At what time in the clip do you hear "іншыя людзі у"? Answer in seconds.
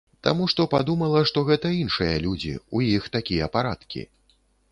1.81-2.83